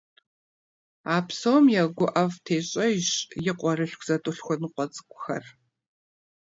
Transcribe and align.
А 1.13 1.17
псом 1.27 1.65
я 1.81 1.85
гуӏэфӏтещӏэжщ 1.97 3.13
и 3.49 3.51
къуэрылъху 3.59 4.05
зэтӏолъхуэныкъуэ 4.07 4.85
цӏыкӏухэр. 4.93 5.43